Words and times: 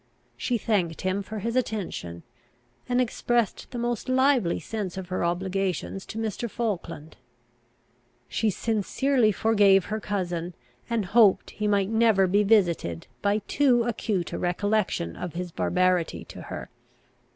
She 0.35 0.57
thanked 0.57 1.01
him 1.01 1.21
for 1.21 1.37
his 1.37 1.55
attention; 1.55 2.23
and 2.89 2.99
expressed 2.99 3.69
the 3.69 3.77
most 3.77 4.09
lively 4.09 4.59
sense 4.59 4.97
of 4.97 5.09
her 5.09 5.23
obligations 5.23 6.07
to 6.07 6.17
Mr. 6.17 6.49
Falkland. 6.49 7.17
She 8.27 8.49
sincerely 8.49 9.31
forgave 9.31 9.85
her 9.93 9.99
cousin, 9.99 10.55
and 10.89 11.05
hoped 11.05 11.51
he 11.51 11.67
might 11.67 11.89
never 11.91 12.25
be 12.25 12.41
visited 12.41 13.05
by 13.21 13.43
too 13.47 13.83
acute 13.83 14.33
a 14.33 14.39
recollection 14.39 15.15
of 15.15 15.33
his 15.33 15.51
barbarity 15.51 16.25
to 16.25 16.41
her. 16.41 16.71